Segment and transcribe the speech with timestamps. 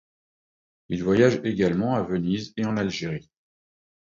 [0.89, 3.29] Il voyage également à Venise et en Algérie.